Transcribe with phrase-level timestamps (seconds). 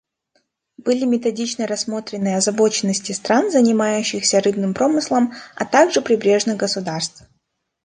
[0.77, 7.21] Были методично рассмотрены озабоченности стран, занимающихся рыбным промыслом, а также прибрежных государств.